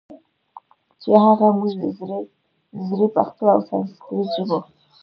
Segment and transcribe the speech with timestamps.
[1.01, 1.83] چې هغه موږ د
[2.89, 4.57] زړې پښتو او سانسکریت ژبو